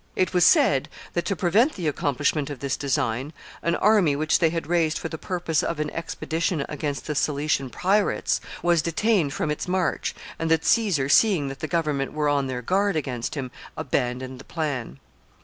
It 0.15 0.33
was 0.33 0.43
said 0.43 0.89
that, 1.13 1.25
to 1.25 1.35
prevent 1.35 1.73
the 1.73 1.87
accomplishment 1.87 2.49
of 2.49 2.57
this 2.59 2.75
design, 2.75 3.33
an 3.61 3.75
army 3.75 4.15
which 4.15 4.39
they 4.39 4.49
had 4.49 4.65
raised 4.65 4.97
for 4.97 5.09
the 5.09 5.17
purpose 5.19 5.61
of 5.61 5.79
an 5.79 5.91
expedition 5.91 6.65
against 6.67 7.05
the 7.05 7.13
Cilician 7.13 7.69
pirates 7.69 8.41
was 8.63 8.81
detained 8.81 9.31
from 9.31 9.51
its 9.51 9.67
march, 9.67 10.15
and 10.39 10.49
that 10.49 10.65
Caesar, 10.65 11.07
seeing 11.07 11.49
that 11.49 11.59
the 11.59 11.67
government 11.67 12.13
were 12.13 12.29
on 12.29 12.47
their 12.47 12.63
guard 12.63 12.95
against 12.95 13.35
him, 13.35 13.51
abandoned 13.77 14.39
the 14.39 14.43
plan. 14.43 14.97